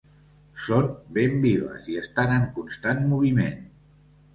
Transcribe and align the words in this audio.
Són 0.67 0.87
ben 1.19 1.37
vives 1.45 1.87
i 1.95 2.01
estan 2.03 2.37
en 2.41 2.51
constant 2.59 3.09
moviment. 3.15 3.67